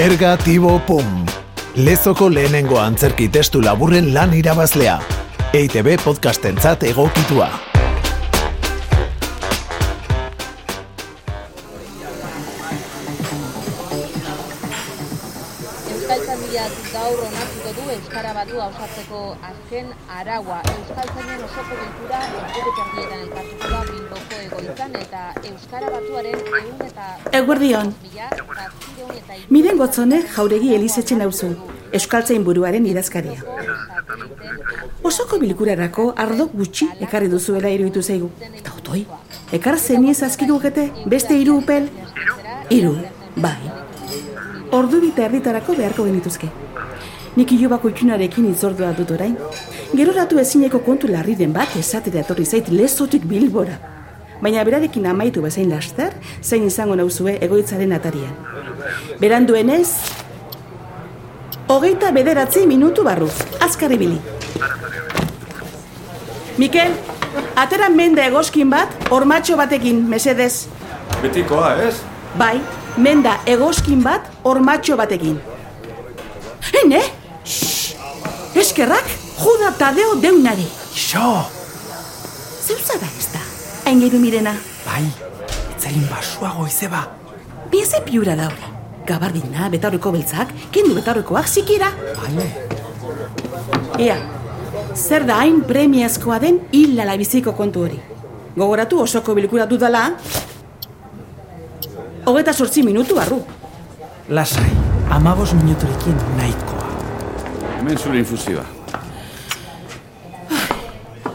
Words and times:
Erga 0.00 0.38
Tibo 0.38 0.78
Pum. 0.86 1.26
Lezoko 1.76 2.30
lehenengo 2.32 2.78
antzerki 2.80 3.26
testu 3.28 3.60
laburren 3.60 4.14
lan 4.14 4.32
irabazlea. 4.32 4.96
EITB 5.52 5.98
podcastentzat 6.00 6.86
egokitua. 6.88 7.50
Batua 18.50 18.66
osatzeko 18.66 19.18
azken 19.46 19.90
araua. 20.10 20.56
Euskaltzainen 20.70 21.42
osoko 21.46 21.76
bilkura 21.80 22.20
urte 22.38 22.62
erdietan 22.62 23.16
elkartuko 23.16 23.68
da 23.72 23.82
Bilboko 23.90 24.38
egoitzan 24.44 24.96
eta 25.00 25.20
Euskara 25.50 25.90
Batuaren 25.92 26.40
ehun 26.48 26.80
eta... 26.86 27.04
Eguerdion. 27.38 27.92
Miren 29.56 29.78
gotzone 29.78 30.18
jauregi 30.34 30.72
elizetzen 30.74 31.22
nauzu, 31.22 31.50
Euskaltzain 31.98 32.42
buruaren 32.48 32.88
idazkaria. 32.90 33.38
Osoko 35.12 35.38
bilkurarako 35.44 36.08
ardo 36.24 36.48
gutxi 36.54 36.88
ekarri 37.06 37.30
duzuela 37.30 37.70
iruditu 37.76 38.02
zaigu. 38.02 38.32
Eta 38.48 38.74
otoi, 38.80 39.04
ekar 39.60 39.78
zeniez 39.78 40.16
azkidugete 40.26 40.88
beste 41.14 41.38
hiru 41.38 41.60
upel? 41.62 41.86
Hiru, 42.74 42.96
bai. 43.46 43.60
Ordu 44.80 45.04
bita 45.06 45.28
erditarako 45.28 45.78
beharko 45.78 46.08
genituzke. 46.10 46.50
Nik 47.38 47.52
ilobako 47.54 47.92
itxunarekin 47.92 48.48
itzordua 48.50 48.90
dut 48.96 49.10
orain. 49.14 49.36
Geroratu 49.94 50.40
ezineko 50.42 50.80
kontu 50.86 51.10
larri 51.10 51.36
den 51.38 51.52
bat 51.54 51.76
esatera 51.78 52.24
etorri 52.24 52.46
zait 52.46 52.68
lezotik 52.74 53.26
bilbora. 53.30 53.76
Baina 54.42 54.64
berarekin 54.64 55.06
amaitu 55.06 55.42
bezain 55.44 55.70
laster, 55.70 56.14
zein 56.42 56.64
izango 56.66 56.96
nauzue 56.96 57.36
egoitzaren 57.44 57.92
atarian. 57.92 58.32
Beranduenez, 59.20 59.88
hogeita 61.68 62.10
bederatzi 62.16 62.64
minutu 62.66 63.04
barru, 63.04 63.28
azkarri 63.60 64.00
bili. 64.00 64.18
Mikel, 66.58 66.96
atera 67.56 67.88
mende 67.92 68.24
egoskin 68.26 68.72
bat, 68.72 68.96
ormatxo 69.10 69.56
batekin, 69.60 70.02
mesedez. 70.08 70.66
Betikoa, 71.22 71.76
ez? 71.84 71.94
Bai, 72.40 72.56
menda 72.98 73.38
egoskin 73.46 74.02
bat, 74.02 74.26
ormatxo 74.42 74.96
batekin. 74.98 75.38
Hene? 76.72 77.19
Shhh! 77.44 77.94
Eskerrak, 78.54 79.06
juda 79.38 79.72
tadeo 79.78 80.14
deunari. 80.20 80.66
Ixo! 80.94 81.28
Zeuza 82.66 82.98
da 83.00 83.06
ez 83.18 83.28
da, 83.32 83.40
aingeru 83.90 84.18
mirena. 84.22 84.52
Bai, 84.86 85.06
itzain 85.74 86.04
basuago 86.10 86.66
izeba. 86.66 87.04
Bieze 87.70 88.00
piura 88.06 88.36
da 88.36 88.46
hori. 88.50 88.68
Gabardina, 89.06 89.68
betaurreko 89.72 90.12
beltzak, 90.14 90.52
kendu 90.70 90.94
betaurrekoak 90.94 91.48
zikira. 91.48 91.88
Bai, 92.18 92.46
Ea, 94.00 94.16
zer 94.94 95.24
da 95.26 95.40
hain 95.42 95.60
premiazkoa 95.66 96.38
den 96.40 96.60
hilala 96.72 97.16
biziko 97.20 97.52
kontu 97.58 97.82
hori. 97.86 97.98
Gogoratu 98.56 99.00
osoko 99.02 99.34
bilkura 99.34 99.66
dudala, 99.66 100.04
hogeta 102.26 102.52
sortzi 102.52 102.82
minutu 102.82 103.14
barru. 103.14 103.40
lasai, 104.28 104.70
amabos 105.10 105.52
minuturekin 105.54 106.16
nahikoa. 106.36 106.69
Hemen 107.80 107.98
zure 107.98 108.18
infusioa. 108.18 108.64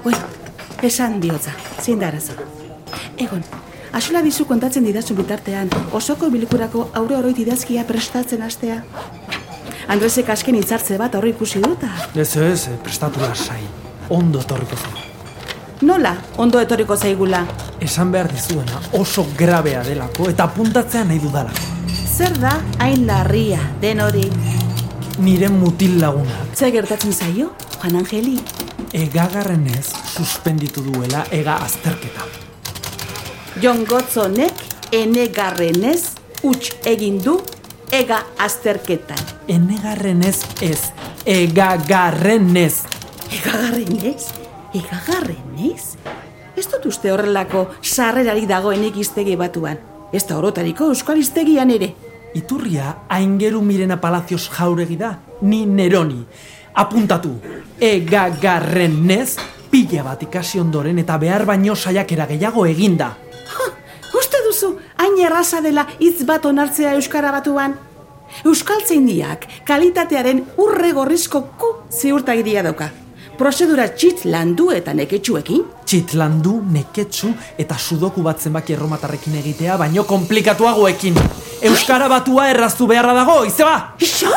Bueno, 0.03 0.19
esan 0.81 1.15
diotza, 1.21 1.51
zein 1.81 1.97
da 1.99 2.11
arazo. 2.11 2.35
Egon, 3.17 3.41
asola 3.97 4.21
dizu 4.21 4.45
kontatzen 4.45 4.85
didazu 4.85 5.16
bitartean, 5.17 5.71
osoko 5.97 6.29
bilkurako 6.29 6.83
aurre 7.01 7.17
oroit 7.17 7.39
idazkia 7.41 7.81
prestatzen 7.89 8.45
hastea. 8.45 8.75
Andresek 9.89 10.29
asken 10.29 10.59
hitzartze 10.59 10.99
bat 11.01 11.17
aurre 11.17 11.31
ikusi 11.33 11.63
duta. 11.63 11.89
Ez 12.13 12.35
ez, 12.38 12.67
prestatu 12.85 13.25
lasai. 13.25 13.63
Ondo 14.13 14.43
etorriko 14.45 14.77
zu. 14.77 14.93
Nola, 15.81 16.13
ondo 16.38 16.62
etorriko 16.62 16.95
zaigula. 16.95 17.41
Esan 17.81 18.13
behar 18.13 18.29
dizuena 18.29 18.83
oso 19.01 19.25
grabea 19.41 19.81
delako 19.89 20.29
eta 20.29 20.45
puntatzea 20.53 21.09
nahi 21.09 21.17
dudalako. 21.25 21.73
Zer 22.06 22.38
da 22.38 22.53
hain 22.77 23.07
larria 23.09 23.66
den 23.81 24.06
hori? 24.06 24.29
Nire 25.17 25.49
mutil 25.49 25.99
lagunak 26.01 26.55
Zer 26.55 26.71
gertatzen 26.75 27.13
zaio, 27.13 27.51
Juan 27.81 27.95
Angeli? 28.01 28.39
egagarrenez 28.95 29.89
suspenditu 30.07 30.81
duela 30.85 31.25
ega 31.31 31.57
azterketa. 31.65 32.23
Jon 33.61 33.83
Gotzonek 33.87 34.61
enegarrenez 34.95 36.15
huts 36.43 36.71
egin 36.87 37.17
du 37.23 37.41
ega 37.91 38.21
azterketan. 38.39 39.19
Enegarrenez 39.51 40.37
ez, 40.61 40.79
egagarrenez. 41.25 42.83
Egagarrenez? 43.35 44.29
Egagarrenez? 44.75 45.83
Ez 46.55 46.67
dut 46.71 46.85
uste 46.87 47.11
horrelako 47.11 47.67
sarrerari 47.81 48.47
dagoenik 48.47 48.97
iztegi 49.03 49.35
batuan. 49.35 49.79
Ez 50.13 50.23
da 50.23 50.37
orotariko 50.39 50.87
euskal 50.93 51.19
iztegian 51.19 51.71
ere. 51.71 51.91
Iturria 52.35 53.06
aingeru 53.07 53.62
mirena 53.63 53.96
palazios 54.01 54.50
jauregi 54.51 54.97
da, 55.00 55.13
ni 55.41 55.66
neroni. 55.66 56.19
Apuntatu, 56.75 57.31
egagarrenez, 57.79 59.38
pila 59.72 60.03
bat 60.03 60.25
ikasi 60.28 60.59
ondoren 60.59 61.00
eta 61.00 61.16
behar 61.18 61.45
baino 61.47 61.75
saiakera 61.75 62.28
gehiago 62.28 62.66
eginda. 62.68 63.13
Ha, 63.56 63.69
uste 64.19 64.44
duzu, 64.44 64.74
hain 65.00 65.16
erraza 65.24 65.62
dela 65.63 65.88
hitz 66.00 66.28
bat 66.28 66.45
onartzea 66.45 66.94
euskara 67.00 67.31
batuan? 67.31 67.78
Euskaltzaindiak 68.44 69.47
kalitatearen 69.63 70.44
urre 70.59 70.91
gorrizko 70.91 71.45
ku 71.56 71.72
ziurtagiria 71.88 72.63
dauka. 72.68 72.91
Prozedura 73.35 73.90
txit 73.91 74.22
landu 74.31 74.69
eta 74.72 74.94
neketsuekin, 74.96 75.63
Txitlandu, 75.85 76.53
neketsu 76.72 77.34
eta 77.59 77.75
sudoku 77.75 78.22
bat 78.23 78.40
zenbaki 78.40 78.73
erromatarrekin 78.73 79.35
egitea, 79.41 79.75
baino 79.78 80.06
komplikatuagoekin. 80.07 81.18
Euskara 81.68 82.07
batua 82.07 82.47
erraztu 82.53 82.88
beharra 82.88 83.13
dago, 83.18 83.41
izeba! 83.44 83.95
Ixo! 84.00 84.31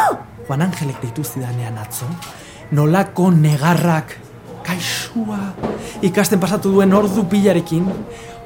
Juan 0.48 0.64
Angelek 0.66 0.98
deitu 1.04 1.22
zidanean 1.22 1.78
atzo, 1.78 2.08
nolako 2.74 3.28
negarrak, 3.36 4.16
kaixua, 4.66 5.38
ikasten 6.02 6.42
pasatu 6.42 6.74
duen 6.74 6.92
ordu 6.98 7.28
pilarekin, 7.30 7.86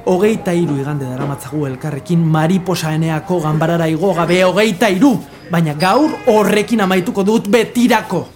hogeita 0.05 0.53
hiru 0.53 0.77
igande 0.83 1.09
daramatzagu 1.09 1.65
elkarrekin 1.71 2.21
mariposa 2.29 2.93
eneako 2.93 3.41
ganbarara 3.47 3.89
igo 3.89 4.13
gabe 4.13 4.43
hogeita 4.43 4.91
hiru, 4.93 5.15
baina 5.49 5.73
gaur 5.73 6.13
horrekin 6.27 6.85
amaituko 6.85 7.25
dut 7.25 7.49
betirako. 7.49 8.27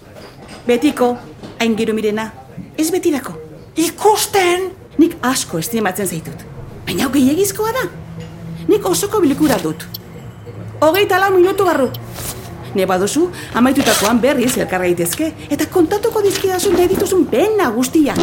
Betiko, 0.66 1.14
aingeru 1.60 1.94
mirena, 1.94 2.30
ez 2.78 2.90
betirako. 2.90 3.34
Ikusten! 3.76 4.70
Nik 4.98 5.14
asko 5.22 5.60
estimatzen 5.62 6.08
zaitut. 6.08 6.42
Baina 6.86 7.06
gehiagizkoa 7.14 7.72
da. 7.76 7.84
Nik 8.68 8.86
osoko 8.88 9.20
bilkura 9.22 9.58
dut. 9.62 9.84
Hogeita 10.80 11.20
lau 11.22 11.30
minutu 11.36 11.64
barru. 11.66 11.88
Ne 12.74 12.86
baduzu, 12.86 13.28
amaitutakoan 13.54 14.20
berriz 14.20 14.56
elkar 14.58 14.82
gaitezke, 14.84 15.30
eta 15.50 15.66
kontatuko 15.72 16.22
dizkidazun 16.22 16.76
nahi 16.76 16.90
dituzun 16.92 17.24
pena 17.30 17.70
guztiak. 17.74 18.20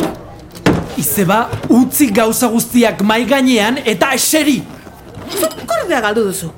Izeba, 1.00 1.40
utzi 1.70 2.12
gauza 2.14 2.48
guztiak 2.52 3.02
mai 3.04 3.24
gainean 3.28 3.80
eta 3.84 4.14
eseri! 4.16 4.62
Zuk 5.40 5.58
kordea 5.68 6.02
galdu 6.02 6.28
duzu. 6.30 6.52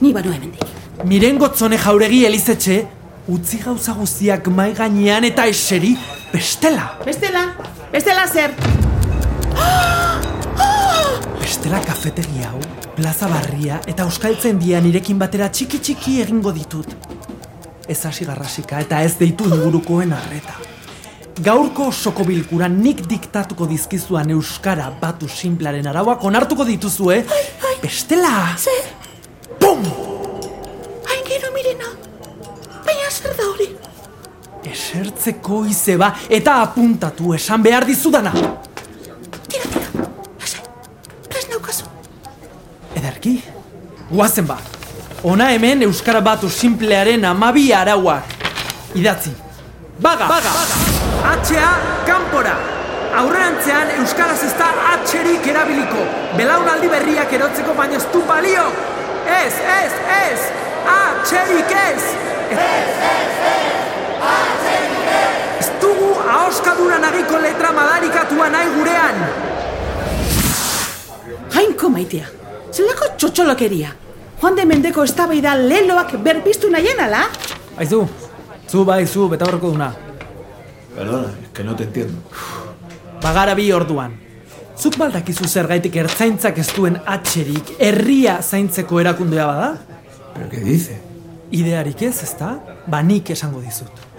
Ni 0.00 0.12
bano 0.12 0.34
hemendik. 0.34 0.66
Miren 1.08 1.38
gotzone 1.40 1.78
jauregi 1.80 2.24
elizetxe, 2.28 2.76
utzi 3.32 3.62
gauza 3.64 3.94
guztiak 3.96 4.50
mai 4.52 4.72
gainean 4.76 5.24
eta 5.24 5.46
eseri, 5.48 5.94
bestela. 6.32 6.98
Bestela, 7.04 7.54
bestela 7.92 8.26
zer. 8.26 8.54
Bestela 11.40 11.80
kafetegi 11.80 12.44
hau, 12.46 12.60
plaza 12.96 13.28
barria 13.28 13.80
eta 13.90 14.04
euskaltzen 14.06 14.58
dia 14.60 14.80
nirekin 14.80 15.18
batera 15.18 15.48
txiki 15.50 15.80
txiki 15.82 16.20
egingo 16.22 16.52
ditut. 16.54 16.86
Ez 17.90 17.98
hasi 18.06 18.24
garrasika 18.24 18.80
eta 18.84 19.02
ez 19.02 19.16
deitu 19.18 19.48
ingurukoen 19.50 20.12
arreta. 20.14 20.54
Gaurko 21.40 21.88
osoko 21.90 22.24
bilkuran 22.28 22.78
nik 22.84 23.02
diktatuko 23.08 23.66
dizkizuan 23.66 24.30
euskara 24.36 24.90
batu 25.00 25.28
simplaren 25.28 25.86
arauak 25.90 26.24
onartuko 26.24 26.64
dituzue. 26.68 27.24
Bestela! 27.82 28.54
Zer? 28.60 28.99
Esertzeko 35.00 35.62
izeba 35.64 36.10
eta 36.28 36.58
apuntatu 36.60 37.32
esan 37.32 37.62
behar 37.64 37.86
dizudana. 37.88 38.32
Tira, 39.48 39.64
tira. 39.72 40.08
Lasai. 40.40 40.60
Prez 41.28 41.46
naukazu. 41.48 41.86
Ederki? 43.00 43.38
Guazen 44.10 44.46
ba. 44.50 44.58
Ona 45.24 45.50
hemen 45.54 45.86
euskara 45.86 46.20
batu 46.20 46.50
simplearen 46.50 47.24
amabi 47.24 47.72
arauak. 47.72 48.36
Idatzi. 48.94 49.32
Baga! 50.00 50.28
Baga! 50.28 50.52
Atxea, 51.32 51.70
kanpora! 52.06 52.54
Aurrerantzean 53.20 53.94
euskaraz 54.00 54.42
ez 54.44 54.52
da 54.58 54.68
atxerik 54.94 55.48
erabiliko. 55.52 56.04
Belaunaldi 56.36 56.92
berriak 56.92 57.32
erotzeko 57.40 57.76
baino 57.76 57.96
ez 57.96 58.06
du 58.12 58.20
balio. 58.28 58.68
Ez, 59.40 59.54
ez, 59.80 59.92
ez! 60.20 60.48
Atxerik 60.98 61.76
ez! 61.86 62.02
Araua 68.40 68.50
nahi 68.50 68.68
gurean! 68.74 69.16
Jainko 71.54 71.90
maitea, 71.90 72.28
zelako 72.72 73.10
txotxolokeria. 73.16 73.92
Juan 74.40 74.56
de 74.56 74.64
Mendeko 74.64 75.04
estabaida 75.04 75.54
leloak 75.56 76.16
berpiztu 76.24 76.70
nahien 76.70 77.00
ala? 77.00 77.26
Aizu, 77.76 78.06
zu 78.68 78.84
bai, 78.84 79.06
zu, 79.06 79.28
beta 79.28 79.44
horreko 79.44 79.72
duna. 79.74 79.92
Perdona, 80.94 81.28
es 81.42 81.48
que 81.52 81.64
no 81.64 81.76
te 81.76 81.84
entiendo. 81.84 82.22
Bagara 83.22 83.54
bi 83.54 83.70
orduan. 83.72 84.16
Zuk 84.80 84.96
baldakizu 84.96 85.46
zergaitik 85.46 85.96
ertzaintzak 85.96 86.58
ez 86.58 86.70
duen 86.72 86.96
atxerik 87.04 87.74
herria 87.78 88.40
zaintzeko 88.42 89.00
erakundea 89.00 89.46
bada? 89.46 89.74
¿Pero 90.34 90.48
qué 90.48 90.60
dice? 90.60 91.00
Idearik 91.50 92.02
ez, 92.02 92.22
ezta? 92.22 92.54
Ba 92.86 93.02
nik 93.02 93.28
esango 93.30 93.60
dizut. 93.60 94.09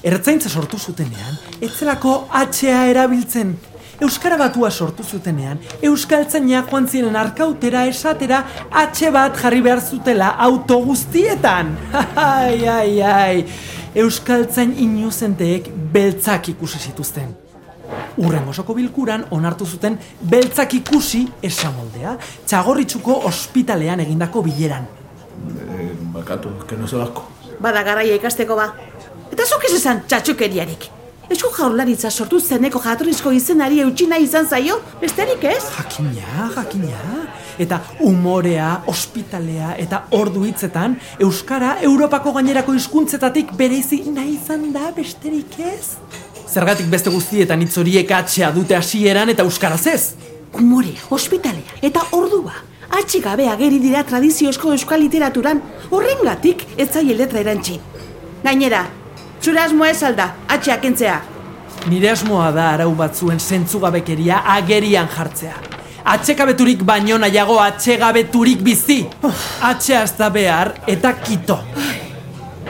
Ertzaintza 0.00 0.48
sortu 0.48 0.78
zutenean, 0.78 1.34
etzelako 1.60 2.12
atxea 2.32 2.86
erabiltzen. 2.88 3.50
Euskara 4.00 4.38
batua 4.40 4.70
sortu 4.70 5.04
zutenean, 5.04 5.58
Euskaltzaina 5.84 6.62
joan 6.70 6.86
ziren 6.88 7.18
arkautera 7.20 7.82
esatera 7.84 8.38
atxe 8.82 9.10
bat 9.12 9.36
jarri 9.36 9.60
behar 9.60 9.82
zutela 9.84 10.30
auto 10.46 10.78
guztietan. 10.86 11.74
Ai, 12.16 12.64
ai, 12.66 13.02
ai. 13.02 13.44
Euskaltzain 14.00 14.72
inozenteek 14.78 15.68
beltzak 15.92 16.48
ikusi 16.54 16.78
zituzten. 16.78 17.34
Urren 18.24 18.48
osoko 18.48 18.72
bilkuran 18.78 19.26
onartu 19.36 19.66
zuten 19.66 19.98
beltzak 20.22 20.78
ikusi 20.78 21.26
esamoldea, 21.42 22.14
txagorritxuko 22.46 23.18
ospitalean 23.28 24.00
egindako 24.06 24.46
bileran. 24.48 24.88
Eh, 25.76 25.90
Bakatu, 26.14 26.54
que 26.66 26.76
no 26.76 26.88
se 26.88 26.96
vasco. 26.96 27.26
Bada 27.60 27.82
garaia 27.84 28.16
ikasteko 28.16 28.56
ba. 28.56 28.70
Eta 29.30 29.46
zuk 29.46 29.68
ez 29.68 29.76
esan 29.78 30.02
txatxukeriarik. 30.08 30.88
Eusko 31.30 31.52
jaurlaritza 31.54 32.10
sortu 32.10 32.40
zeneko 32.40 32.80
jatorrizko 32.82 33.30
izenari 33.30 33.78
eutxina 33.84 34.16
izan 34.18 34.48
zaio, 34.50 34.80
besterik 34.98 35.44
ez? 35.46 35.60
Jakina, 35.76 36.48
jakina. 36.56 37.20
Eta 37.62 37.78
umorea, 38.08 38.70
ospitalea 38.90 39.76
eta 39.78 40.02
ordu 40.16 40.42
hitzetan, 40.48 40.96
Euskara 41.22 41.76
Europako 41.86 42.32
gainerako 42.34 42.74
hizkuntzetatik 42.74 43.54
bereizi 43.54 44.00
nahi 44.10 44.34
izan 44.40 44.72
da 44.74 44.90
besterik 44.96 45.54
ez? 45.62 45.94
Zergatik 46.50 46.90
beste 46.90 47.14
guztietan 47.14 47.62
hitz 47.62 47.76
horiek 47.78 48.10
atxea 48.10 48.50
dute 48.56 48.74
hasieran 48.74 49.30
eta 49.30 49.46
Euskaraz 49.46 49.84
ez? 49.86 50.14
Umorea, 50.58 51.06
ospitalea 51.14 51.78
eta 51.86 52.08
ordua. 52.16 52.58
Atxi 52.98 53.20
gabe 53.22 53.46
ageri 53.46 53.78
dira 53.78 54.02
tradiziozko 54.02 54.72
euskal 54.74 54.98
literaturan, 55.04 55.62
horrengatik 55.94 56.66
ez 56.76 56.90
zaie 56.90 57.14
letra 57.14 57.38
erantzi. 57.44 57.78
Gainera, 58.42 58.88
zure 59.42 59.60
asmoa 59.60 59.90
ez 59.90 60.02
alda, 60.02 60.30
atxeak 60.48 60.84
entzea. 60.84 61.20
Nire 61.88 62.10
asmoa 62.12 62.50
da 62.52 62.70
arau 62.74 62.92
batzuen 62.94 63.40
zentzugabekeria 63.40 64.42
agerian 64.56 65.08
jartzea. 65.08 65.56
Atxekabeturik 66.12 66.82
baino 66.84 67.18
nahiago 67.20 67.58
atxegabeturik 67.60 68.62
bizi. 68.64 69.02
Atxea 69.68 70.02
ez 70.04 70.12
da 70.18 70.30
behar 70.30 70.74
eta 70.88 71.12
kito. 71.24 71.58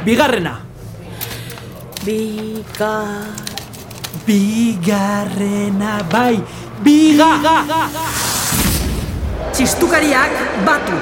Bigarrena. 0.05 0.59
Bika... 2.05 2.95
Bigarrena, 4.27 5.95
bai, 6.13 6.37
biga! 6.85 7.31
Txistukariak 9.55 10.63
batu. 10.67 10.99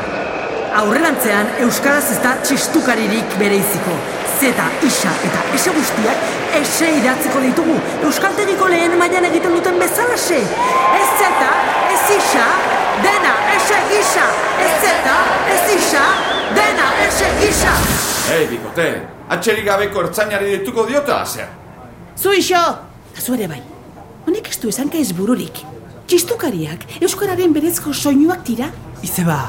Aurrerantzean 0.78 1.50
Euskaraz 1.64 2.06
ez 2.14 2.20
da 2.24 2.36
txistukaririk 2.44 3.36
bereiziko. 3.40 3.96
Zeta, 4.38 4.68
isa 4.86 5.10
eta 5.26 5.40
ese 5.56 5.70
guztiak 5.74 6.18
ese 6.54 6.88
idatziko 7.00 7.40
ditugu. 7.42 7.74
Euskaltegiko 8.06 8.68
lehen 8.70 8.94
mailan 9.00 9.26
egiten 9.26 9.56
duten 9.56 9.78
bezalaxe. 9.82 10.38
Ez 10.38 11.08
zeta, 11.18 11.48
ez 11.94 12.04
isa, 12.16 12.44
dena 13.02 13.34
ese 13.56 13.80
gisa. 13.90 14.26
Ez 14.62 14.72
zeta, 14.84 15.16
ez 15.54 15.64
isa, 15.74 16.04
dena 16.54 16.86
ese 17.08 17.32
gisa. 17.40 17.74
Ei, 18.36 18.46
bikote, 18.52 18.88
atxerik 19.34 19.66
gabeko 19.66 20.06
ertzainari 20.06 20.54
dituko 20.58 20.86
diota, 20.86 21.24
zer? 21.26 21.50
Zu 22.14 22.38
iso! 22.38 22.62
Zu 23.18 23.34
ere 23.34 23.48
bai. 23.50 23.62
Honek 24.26 24.52
ez 24.52 24.60
du 24.62 24.70
esan 24.70 24.92
ez 24.94 25.10
bururik. 25.18 25.64
Txistukariak 26.08 26.86
Euskararen 27.02 27.52
berezko 27.52 27.92
soinuak 27.92 28.46
dira? 28.46 28.70
Izeba, 29.02 29.48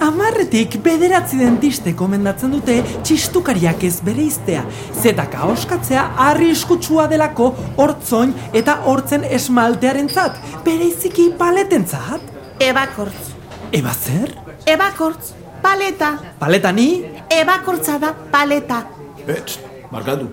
amarretik 0.00 0.78
bederatzi 0.84 1.38
dentiste 1.40 1.94
komendatzen 1.96 2.52
dute 2.54 2.80
txistukariak 3.04 3.84
ez 3.84 3.96
bereiztea. 4.04 4.64
Zetaka 5.02 5.46
oskatzea 5.52 6.04
arriskutsua 6.30 7.06
delako 7.10 7.50
hortzoin 7.76 8.34
eta 8.56 8.80
hortzen 8.90 9.24
esmaltearen 9.24 10.08
zat. 10.08 10.38
Bereiziki 10.64 11.30
paletentzat. 11.38 12.24
Ebakortz. 12.60 13.34
Eba 13.72 13.92
zer? 13.94 14.34
Ebakortz. 14.66 15.34
Paleta. 15.62 16.14
Paleta 16.38 16.72
ni? 16.72 17.04
Ebakortza 17.30 17.98
da 18.00 18.14
paleta. 18.32 18.86
Eh, 19.28 19.42
Marcatu, 19.90 20.28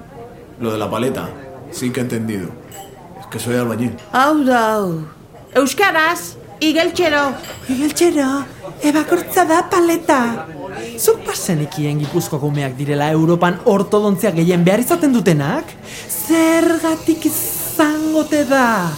lo 0.60 0.72
de 0.72 0.78
la 0.78 0.90
paleta, 0.90 1.30
sí 1.72 1.92
que 1.92 2.02
entendido. 2.02 2.50
Es 3.20 3.26
que 3.28 3.40
soy 3.40 3.56
albañil. 3.56 3.98
Hau 4.14 4.44
da, 4.46 4.76
hau. 4.76 5.04
Euskaraz, 5.54 6.38
igeltxero. 6.60 7.34
Igeltxero, 7.68 8.46
ebakortza 8.84 9.46
da 9.48 9.64
paleta. 9.72 10.20
Zuk 10.98 11.24
pasenekien 11.26 12.00
gipuzko 12.04 12.40
umeak 12.48 12.76
direla 12.78 13.10
Europan 13.12 13.60
ortodontzia 13.66 14.32
gehien 14.32 14.64
behar 14.66 14.84
izaten 14.84 15.14
dutenak? 15.14 15.74
Zergatik 16.10 17.26
izangote 17.30 18.44
da? 18.50 18.90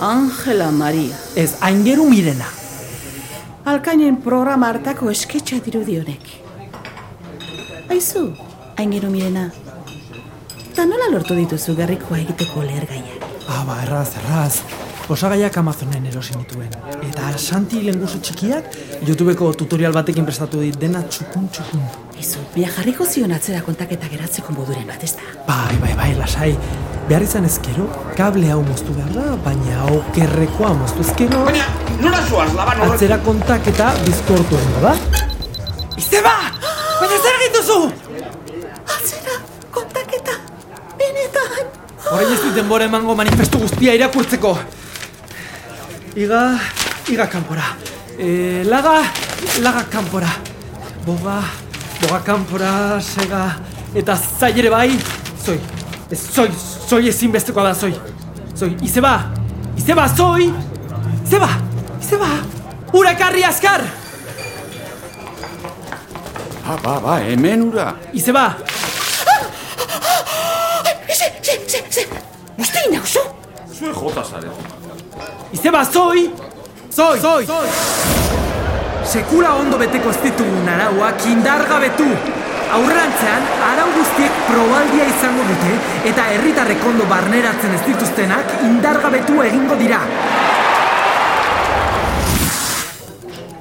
Angela 0.00 0.70
Maria. 0.70 1.16
Ez, 1.36 1.54
aingeru 1.60 2.08
mirena. 2.10 2.48
Alkainen 3.66 4.20
programa 4.22 4.68
hartako 4.70 5.10
esketxa 5.10 5.58
dirudi 5.64 5.96
honek. 5.98 6.34
Aizu, 7.90 8.28
aingero 8.76 9.10
mirena. 9.10 9.48
Ta 10.76 10.84
nola 10.84 11.08
lortu 11.10 11.34
dituzu 11.38 11.74
gerrikoa 11.78 12.20
egiteko 12.20 12.62
lehergaiak? 12.66 13.24
Ah, 13.48 13.62
ba, 13.64 13.80
erraz, 13.86 14.10
erraz. 14.20 14.85
Osagaiak 15.08 15.56
Amazonen 15.60 16.06
erosi 16.10 16.34
nituen. 16.34 16.72
Eta 17.06 17.28
Santi 17.38 17.78
lenguzu 17.84 18.18
txikiak, 18.26 18.72
YouTubeko 19.06 19.52
tutorial 19.54 19.94
batekin 19.94 20.24
prestatu 20.26 20.58
dit 20.58 20.74
dena 20.80 21.04
txukun 21.06 21.44
txukun. 21.54 21.84
Aizu, 22.16 22.42
bia 22.56 22.70
jarriko 22.74 23.06
zion 23.06 23.30
atzera 23.36 23.60
kontaketa 23.62 24.08
geratzeko 24.10 24.54
moduren 24.56 24.86
bat, 24.90 25.04
ez 25.06 25.12
da? 25.14 25.28
Bai, 25.46 25.76
bai, 25.82 25.92
bai, 26.00 26.08
lasai. 26.18 26.48
Behar 27.06 27.22
izan 27.22 27.46
ezkero, 27.46 27.86
kable 28.18 28.50
hau 28.50 28.64
moztu 28.66 28.96
behar 28.96 29.12
da, 29.14 29.26
baina 29.44 29.76
hau 29.84 30.00
kerrekoa 30.16 30.72
moztu 30.80 31.04
ezkero... 31.06 31.44
Baina, 31.46 31.68
nola 32.02 32.22
zoaz, 32.26 32.48
laban 32.56 32.80
horrek? 32.82 32.96
Atzera 32.96 33.18
kontaketa 33.28 33.92
bizkortu 34.02 34.58
egingo 34.58 34.82
da. 34.88 34.96
Izeba! 36.02 36.34
Baina 36.96 37.20
zer 37.20 37.38
egituzu! 37.44 37.76
Atzera, 38.96 39.38
kontaketa, 39.76 40.34
benetan. 40.98 41.70
Horrein 42.08 42.34
ez 42.34 42.40
dut 42.42 42.58
denbora 42.58 42.90
emango 42.90 43.14
manifestu 43.22 43.62
guztia 43.62 43.94
irakurtzeko. 44.00 44.56
Iga, 46.16 46.56
iga 47.12 47.26
kanpora. 47.28 47.76
E, 48.18 48.64
laga, 48.64 49.02
laga 49.60 49.82
kanpora. 49.84 50.30
Boga, 51.04 51.42
boga 52.00 52.20
kanpora, 52.24 53.00
sega, 53.04 53.42
eta 53.94 54.14
zai 54.16 54.54
ere 54.58 54.70
bai, 54.72 54.96
zoi. 55.44 55.58
Ez, 56.08 56.22
zoi, 56.32 56.48
zoi 56.88 57.10
ezinbestekoa 57.10 57.66
da, 57.68 57.74
zoi. 57.76 57.92
Zoi, 58.56 58.70
izeba, 58.80 59.12
izeba, 59.76 60.06
zoi! 60.08 60.48
Izeba, 61.26 61.50
izeba, 62.00 62.30
ura 62.96 63.12
ekarri 63.12 63.44
azkar! 63.44 63.84
Ba, 66.64 66.78
ba, 66.82 66.96
ba, 67.04 67.18
hemen 67.26 67.68
ura. 67.68 67.90
Izeba, 68.16 68.54
Ze, 71.16 71.28
ze, 71.42 71.60
ze, 71.68 71.84
ze. 71.90 72.06
Uste 72.58 72.80
inauzu? 72.88 73.20
Zue 73.72 73.92
jota 73.92 74.24
zare. 74.24 74.75
Izeba, 75.52 75.84
zoi! 75.84 76.30
Zoi! 76.90 77.20
Zoi! 77.20 77.46
Sekula 79.06 79.52
ondo 79.60 79.78
beteko 79.78 80.10
ez 80.10 80.18
ditugun 80.24 80.66
arauak 80.72 81.22
indargabetu! 81.30 82.06
Aurrerantzean, 82.76 83.44
arau 83.62 83.86
guztiek 83.94 84.40
probaldia 84.48 85.04
izango 85.06 85.44
dute 85.46 85.76
eta 86.10 86.24
herritarrek 86.34 86.82
ondo 86.88 87.06
barneratzen 87.06 87.76
ez 87.76 87.82
dituztenak 87.86 88.56
indargabetu 88.66 89.38
egingo 89.44 89.78
dira. 89.78 90.00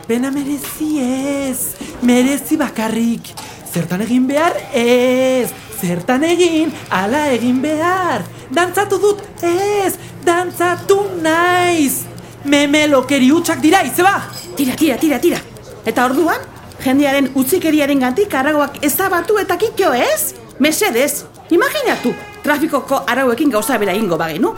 Pena 0.10 0.32
merezi 0.34 0.90
ez, 1.04 1.76
merezi 2.02 2.58
bakarrik. 2.58 3.30
Zertan 3.70 4.02
egin 4.08 4.26
behar 4.26 4.58
ez, 4.74 5.54
zertan 5.82 6.24
egin, 6.24 6.74
ala 6.90 7.28
egin 7.34 7.62
behar. 7.62 8.26
Dantzatu 8.54 9.00
dut 9.02 9.22
ez, 9.44 9.96
dantzatu 10.26 11.00
naiz. 11.22 12.06
Meme 12.46 12.86
lokeri 12.88 13.32
hutsak 13.34 13.62
dira, 13.62 13.82
izeba! 13.84 14.20
Tira, 14.56 14.76
tira, 14.76 14.98
tira, 14.98 15.20
tira. 15.20 15.40
Eta 15.86 16.06
orduan, 16.06 16.42
jendearen 16.84 17.32
utzikeriaren 17.36 18.00
gantik 18.00 18.34
aragoak 18.34 18.80
ezabatu 18.86 19.40
eta 19.42 19.58
kikio 19.58 19.92
ez? 19.94 20.36
Mesedez, 20.60 21.26
imaginatu, 21.52 22.14
trafikoko 22.44 23.02
arauekin 23.08 23.52
gauza 23.52 23.78
bera 23.78 23.94
ingo 23.94 24.18
bagenu. 24.18 24.54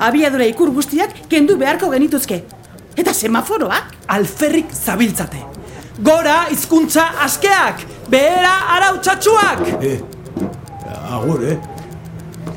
abiadura 0.00 0.46
ikur 0.48 0.70
guztiak 0.72 1.10
kendu 1.28 1.56
beharko 1.60 1.90
genituzke. 1.92 2.42
Eta 2.96 3.12
semaforoak? 3.12 3.92
Alferrik 4.08 4.72
zabiltzate. 4.72 5.42
Gora 6.00 6.46
hizkuntza 6.50 7.04
askeak, 7.24 7.84
behera 8.08 8.54
arau 8.76 8.94
txatxuak! 9.04 9.60
Eh, 9.84 9.98
agur, 11.20 11.44
eh? 11.44 11.58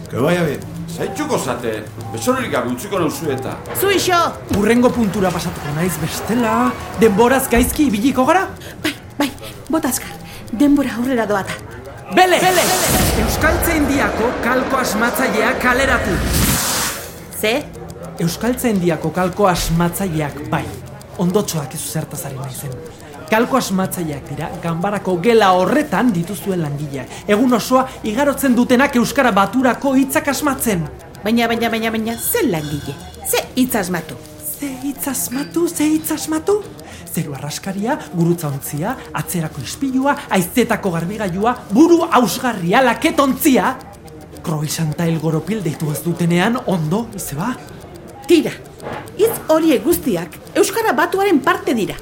Que 0.10 0.18
vaya 0.18 0.44
bien. 0.44 0.62
Zaitxuko 0.94 1.40
zate, 1.40 1.72
besororik 2.14 2.52
gabe 2.54 2.70
utziko 2.70 3.00
nauzu 3.02 3.32
eta. 3.34 3.56
Zu 3.80 3.90
iso! 3.90 4.20
Urrengo 4.60 4.92
puntura 4.94 5.32
pasatuko 5.34 5.74
naiz 5.76 5.94
bestela, 6.02 6.72
denboraz 7.02 7.48
gaizki 7.50 7.88
ibiliko 7.90 8.26
gara? 8.28 8.44
Bai, 8.84 8.94
bai, 9.18 9.30
botazkar, 9.74 10.14
denbora 10.52 10.94
aurrera 11.00 11.26
doata. 11.26 11.56
Bele! 12.14 12.38
Bele! 12.44 12.66
Euskaltzen 13.24 13.88
diako 13.90 14.30
kalko 14.44 14.78
asmatzaileak 14.84 15.58
kaleratu. 15.64 16.14
Ze? 17.42 17.56
Euskaltzen 18.22 18.78
diako 18.84 19.10
kalko 19.16 19.50
asmatzaileak 19.50 20.44
bai. 20.54 20.66
Ondotxoak 21.24 21.74
ez 21.74 21.82
zertaz 21.82 22.26
ari 22.30 22.38
naizen. 22.38 22.78
Kalko 23.30 23.58
asmatzaileak 23.58 24.28
dira, 24.30 24.50
ganbarako 24.64 25.16
gela 25.24 25.54
horretan 25.58 26.12
dituzuen 26.14 26.62
langileak. 26.62 27.24
Egun 27.28 27.54
osoa 27.58 27.88
igarotzen 28.04 28.56
dutenak 28.56 28.96
Euskara 29.00 29.32
baturako 29.32 29.96
hitzak 29.98 30.28
asmatzen. 30.34 30.84
Baina, 31.24 31.48
baina, 31.48 31.70
baina, 31.72 31.92
baina, 31.92 32.18
ze 32.18 32.46
langile? 32.50 32.96
Ze 33.26 33.46
hitz 33.56 33.76
asmatu? 33.80 34.16
Ze 34.60 34.70
hitz 34.84 35.08
asmatu, 35.08 35.68
ze 35.68 35.88
hitz 35.96 36.12
asmatu? 36.12 36.60
Zeru 37.14 37.34
arraskaria, 37.38 37.98
gurutza 38.14 38.50
ontzia, 38.50 38.96
atzerako 39.14 39.62
ispilua, 39.62 40.16
aizetako 40.30 40.92
garbigailua, 40.92 41.56
buru 41.72 42.02
ausgarria, 42.12 42.82
laketontzia. 42.84 43.76
Kroisanta 44.44 45.06
elgoropil 45.08 45.64
deitu 45.64 45.92
ez 45.94 46.02
dutenean 46.04 46.60
ondo, 46.66 47.06
izeba? 47.16 47.54
Tira, 48.28 48.52
hitz 49.18 49.36
horiek 49.52 49.84
guztiak 49.84 50.42
Euskara 50.56 50.94
batuaren 50.98 51.40
parte 51.40 51.74
dira. 51.74 51.96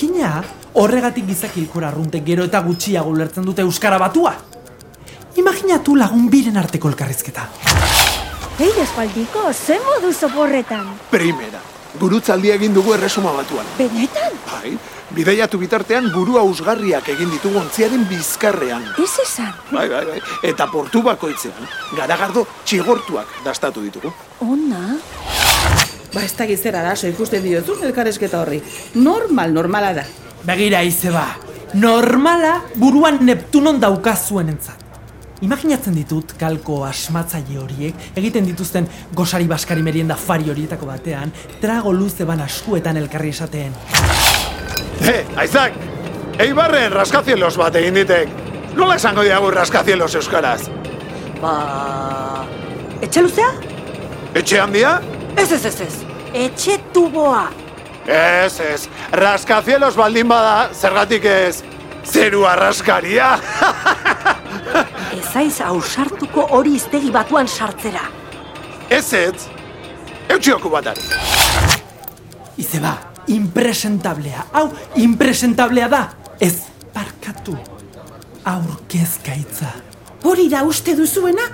Jakina, 0.00 0.40
horregatik 0.80 1.26
gizakilkora 1.28 1.90
arruntek 1.90 2.22
gero 2.24 2.46
eta 2.48 2.62
gutxiago 2.64 3.10
ulertzen 3.12 3.44
dute 3.44 3.60
Euskara 3.60 3.98
batua. 4.00 4.30
Imaginatu 5.36 5.92
lagun 6.00 6.30
biren 6.32 6.56
arteko 6.56 6.88
elkarrizketa. 6.88 7.44
Ei, 8.56 8.70
espaldiko, 8.80 9.42
ze 9.52 9.76
modu 9.84 10.14
zoporretan? 10.14 10.86
Primera. 11.10 11.60
Gurutzaldi 12.00 12.48
egin 12.54 12.72
dugu 12.72 12.94
erresuma 12.96 13.34
batuan. 13.42 13.68
Benetan? 13.76 14.40
Bai, 14.48 14.72
bideiatu 15.12 15.60
bitartean 15.60 16.08
buru 16.14 16.38
ausgarriak 16.40 17.12
egin 17.18 17.28
ditugu 17.36 17.60
ontziaren 17.60 18.08
bizkarrean. 18.08 18.88
Ez 19.04 19.12
esan. 19.26 19.52
Bai, 19.68 19.88
bai, 19.92 20.04
bai. 20.14 20.20
Eta 20.48 20.70
portu 20.72 21.04
bakoitzean, 21.04 21.68
garagardo 22.00 22.46
txigortuak 22.64 23.42
dastatu 23.44 23.84
ditugu. 23.84 24.16
Ona? 24.48 24.96
Ba, 26.14 26.24
ez 26.24 26.34
da 26.34 26.46
gizera 26.46 26.80
arazo 26.82 27.06
ikusten 27.10 27.42
diozun 27.44 27.84
elkarrezketa 27.86 28.40
horri. 28.40 28.58
Normal, 28.98 29.54
normala 29.54 29.92
da. 29.94 30.04
Begira 30.46 30.82
izeba, 30.82 31.26
normala 31.74 32.60
buruan 32.74 33.20
Neptunon 33.26 33.78
daukazuen 33.80 34.48
entzat. 34.50 34.86
Imaginatzen 35.40 35.94
ditut 35.96 36.34
kalko 36.36 36.82
asmatzaile 36.84 37.56
horiek 37.62 38.18
egiten 38.20 38.44
dituzten 38.44 38.88
gosari 39.16 39.46
baskari 39.48 39.80
merienda 39.82 40.16
fari 40.20 40.50
horietako 40.52 40.90
batean 40.90 41.32
trago 41.62 41.94
luze 41.96 42.26
ban 42.28 42.42
askuetan 42.44 43.00
elkarri 43.00 43.32
esateen. 43.32 43.72
Eh, 45.00 45.24
aizak! 45.36 45.78
Eibarren 46.40 46.92
raskazielos 46.92 47.54
bat 47.56 47.74
egin 47.80 47.96
ditek. 48.00 48.36
Nola 48.76 48.98
esango 49.00 49.24
diagu 49.24 49.50
raskazielos 49.54 50.14
euskaraz? 50.20 50.68
Ba... 51.40 51.54
Etxe 53.00 53.24
luzea? 53.24 53.48
Etxe 54.34 54.60
handia? 54.60 54.98
Ez, 55.36 55.52
ez, 55.52 55.64
ez, 55.64 55.80
ez. 55.80 55.94
Etxe 56.32 56.78
tuboa. 56.92 57.48
Ez, 58.06 58.60
ez. 58.60 58.88
Raskazielos 59.12 59.94
baldin 59.94 60.28
bada, 60.28 60.70
zergatik 60.74 61.24
ez. 61.24 61.62
Zeru 62.06 62.44
arraskaria! 62.48 63.34
Ez 65.12 65.36
aiz 65.36 65.60
ausartuko 65.60 66.46
hori 66.56 66.74
iztegi 66.78 67.10
batuan 67.10 67.46
sartzera. 67.48 68.00
ez 68.88 69.12
ez. 69.12 69.48
Eutxioko 70.28 70.70
batari. 70.70 71.00
Izeba, 72.56 72.94
impresentablea. 73.26 74.44
Hau, 74.52 74.70
impresentablea 74.96 75.88
da. 75.88 76.02
Ez, 76.40 76.54
barkatu. 76.94 77.56
Aurkezkaitza. 78.44 79.72
Hori 80.24 80.48
da 80.48 80.62
uste 80.62 80.94
duzuena? 80.96 81.46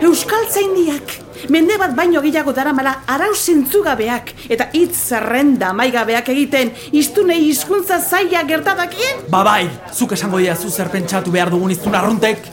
Euskaltzaindiak, 0.00 1.16
mende 1.48 1.78
bat 1.78 1.94
baino 1.96 2.20
gehiago 2.22 2.52
daramala 2.52 2.94
arau 3.06 3.32
zentzugabeak 3.34 4.32
eta 4.48 4.68
hitz 4.72 4.96
zerrenda 5.08 5.72
maigabeak 5.72 6.28
egiten 6.34 6.72
iztunei 6.92 7.40
hizkuntza 7.48 7.98
zaila 8.00 8.44
gertadakien? 8.48 9.26
Ba 9.30 9.42
bai, 9.46 9.68
zuk 9.92 10.12
esango 10.12 10.38
diazu 10.38 10.70
zer 10.70 10.90
pentsatu 10.92 11.32
behar 11.34 11.50
dugun 11.50 11.70
iztun 11.74 11.94
arruntek. 11.94 12.50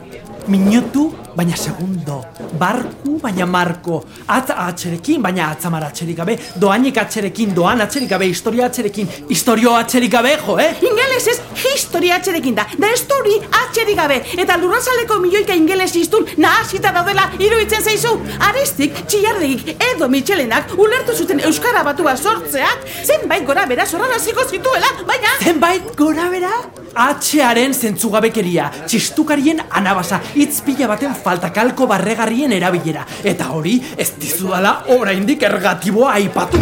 Minutu, 0.50 1.10
baina 1.36 1.56
segundo. 1.56 2.24
Barku, 2.58 3.18
baina 3.20 3.46
marko. 3.46 4.04
Atz 4.26 4.50
atxerekin, 4.54 5.22
baina 5.22 5.50
atzamar 5.50 5.84
atxerik 5.88 6.16
gabe. 6.16 6.36
Doainik 6.60 6.98
atxerekin, 6.98 7.54
doan 7.54 7.80
atxerik 7.80 8.10
gabe. 8.10 8.26
Historia 8.30 8.66
atxerekin, 8.66 9.08
historio 9.28 9.74
atxerik 9.76 10.12
gabe, 10.12 10.36
jo, 10.46 10.58
eh? 10.58 10.70
Ingeles 10.82 11.26
ez 11.32 11.38
historia 11.74 12.16
atxerekin 12.16 12.54
da, 12.54 12.66
da 12.78 12.90
estori 12.94 13.36
atxerik 13.62 13.96
gabe, 13.96 14.20
eta 14.40 14.56
lurrazaleko 14.60 15.18
milioika 15.22 15.54
ingeles 15.54 15.94
iztun 15.96 16.26
nahasita 16.40 16.92
daudela 16.94 17.28
iruditzen 17.38 17.82
zaizu. 17.82 18.16
Arestik, 18.50 19.04
txillardegik 19.06 19.84
edo 19.92 20.08
Michelenak 20.08 20.74
ulertu 20.78 21.16
zuten 21.16 21.40
Euskara 21.46 21.84
batua 21.86 22.16
sortzeak, 22.16 22.86
zenbait 23.04 23.46
gora 23.46 23.66
bera 23.70 23.86
zorraraziko 23.86 24.46
zituela, 24.48 24.92
baina... 25.06 25.36
Zenbait 25.44 25.94
gora 25.98 26.28
bera? 26.32 26.52
Atxearen 27.00 27.74
zentzugabekeria, 27.74 28.70
txistukarien 28.90 29.60
anabasa, 29.78 30.18
hitz 30.34 30.60
pila 30.66 30.88
baten 30.90 31.14
falta 31.22 31.50
kalko 31.52 31.86
barregarrien 31.86 32.52
erabilera. 32.52 33.04
Eta 33.24 33.50
hori, 33.54 33.78
ez 33.96 34.12
dizudala 34.20 34.84
oraindik 34.96 35.42
ergatiboa 35.42 36.14
aipatu. 36.18 36.60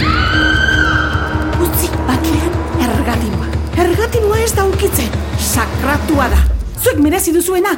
Utzi 1.64 1.90
bakean 2.06 2.52
ergatimoa. 2.88 3.46
Ergatimoa 3.84 4.40
ez 4.44 4.52
da 4.56 4.66
ukitzen, 4.66 5.10
sakratua 5.38 6.28
da. 6.32 6.40
Zuek 6.78 7.00
merezi 7.02 7.32
duzuena, 7.34 7.72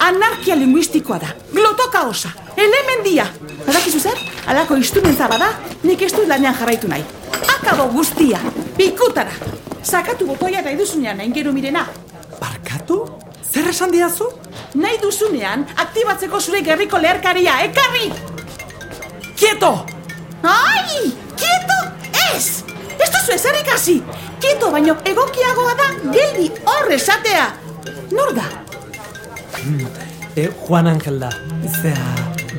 anarkia 0.00 0.56
linguistikoa 0.58 1.18
da, 1.22 1.34
glotoka 1.52 2.02
osa, 2.08 2.32
elemendia. 2.56 3.26
Badakizu 3.66 4.00
zer? 4.00 4.18
Alako 4.50 4.76
instrumenta 4.80 5.28
bada, 5.30 5.52
nik 5.84 6.02
ez 6.02 6.12
dut 6.16 6.26
lanean 6.28 6.56
jarraitu 6.58 6.88
nahi. 6.90 7.04
Akabo 7.56 7.90
guztia, 7.92 8.40
pikutara. 8.76 9.32
Sakatu 9.82 10.26
botoia 10.26 10.62
nahi 10.62 10.76
duzunean 10.78 11.20
nahi 11.20 11.32
gero 11.32 11.52
mirena. 11.52 11.86
Barkatu? 12.40 13.04
Zer 13.50 13.68
esan 13.70 13.90
diazu? 13.94 14.28
Nahi 14.74 14.98
duzunean, 15.02 15.64
aktibatzeko 15.82 16.38
zure 16.40 16.60
gerriko 16.62 16.98
leherkaria, 17.02 17.56
ekarri! 17.66 18.10
Kieto! 19.34 19.70
Ai! 20.46 21.10
Kieto! 21.40 21.78
Ez! 22.30 22.62
Ez 22.94 23.08
duzu 23.10 23.34
ezer 23.34 23.58
ikasi! 23.62 23.96
Kieto 24.40 24.70
baino 24.70 24.94
egokiagoa 25.04 25.74
da 25.80 25.88
geldi 26.14 26.46
hor 26.64 26.92
esatea! 26.94 27.48
Nor 28.14 28.32
da? 28.36 28.46
E, 30.36 30.46
Juan 30.62 30.86
Angel 30.86 31.18
da. 31.18 31.32
Zea, 31.82 32.06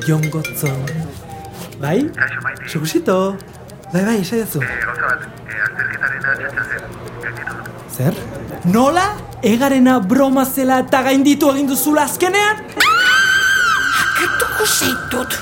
Jon 0.06 0.28
Gotzon. 0.30 0.84
Bai? 1.80 2.10
Segusito? 2.68 3.36
Bai, 3.92 4.04
bai, 4.04 4.20
esaiazu. 4.20 4.60
Zer? 7.92 8.14
Nola? 8.64 9.12
Egarena 9.42 9.98
broma 10.00 10.44
zela 10.46 10.78
eta 10.80 11.02
gainditu 11.02 11.50
egin 11.52 11.66
duzula 11.68 12.06
azkenean? 12.08 12.62
Akatuko 14.02 14.66
zaitut! 14.66 15.36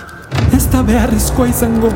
Ez 0.56 0.64
da 0.72 0.82
beharrezkoa 0.82 1.46
izango. 1.52 1.92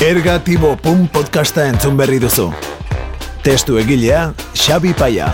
Ergatibo.pum 0.00 1.08
podcasta 1.12 1.66
entzun 1.68 1.98
berri 1.98 2.18
duzu. 2.22 2.48
Testu 3.44 3.76
egilea, 3.82 4.30
Xabi 4.54 4.94
Paia. 4.96 5.28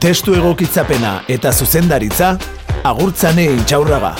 Testu 0.00 0.32
egokitzapena 0.38 1.18
eta 1.28 1.52
zuzendaritza, 1.52 2.30
agurtzane 2.84 3.44
intxaurraga. 3.44 4.14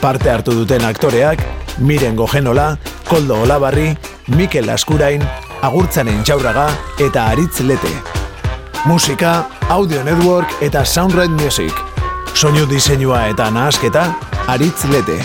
Parte 0.00 0.30
hartu 0.30 0.54
duten 0.54 0.84
aktoreak, 0.84 1.42
Miren 1.78 2.16
Gogenola, 2.16 2.76
Koldo 3.08 3.40
Olabarri, 3.42 3.96
Mikel 4.36 4.68
Askurain, 4.70 5.22
agurtzane 5.62 6.12
intxaurraga 6.12 6.68
eta 7.00 7.28
Aritz 7.32 7.60
Lete. 7.60 7.92
Musika, 8.86 9.46
Audio 9.68 10.02
Network 10.04 10.62
eta 10.62 10.84
Soundred 10.84 11.30
Music. 11.30 11.72
Soinu 12.34 12.66
diseinua 12.68 13.26
eta 13.32 13.50
nahasketa, 13.50 14.12
Aritz 14.46 14.84
Lete. 14.92 15.18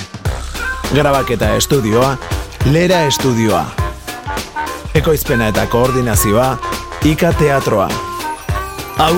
Grabaketa 0.94 1.56
estudioa, 1.56 2.18
Lera 2.66 3.04
Estudioa. 3.08 3.66
Ekoizpena 4.96 5.52
eta 5.52 5.68
koordinazioa, 5.72 6.58
Ika 7.08 7.32
Teatroa. 7.34 7.88
Hau, 8.98 9.16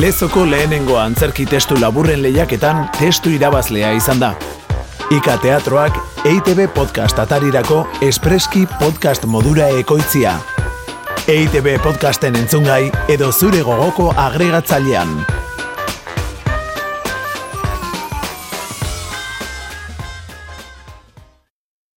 lezoko 0.00 0.44
lehenengo 0.50 0.96
antzerki 0.98 1.44
testu 1.46 1.76
laburren 1.80 2.22
lehiaketan 2.22 2.88
testu 2.98 3.30
irabazlea 3.34 3.92
izan 3.98 4.20
da. 4.22 4.32
Ika 5.14 5.36
Teatroak 5.42 5.98
EITB 6.26 6.66
podcast 6.74 7.18
atarirako 7.18 7.84
espreski 8.02 8.64
podcast 8.80 9.24
modura 9.24 9.68
ekoitzia. 9.78 10.34
EITB 11.28 11.78
podcasten 11.84 12.36
entzungai 12.40 12.90
edo 13.08 13.30
zure 13.32 13.62
gogoko 13.62 14.10
agregatzailean. 14.16 15.43